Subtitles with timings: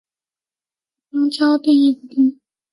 [1.11, 2.39] 与肛交的定义不同。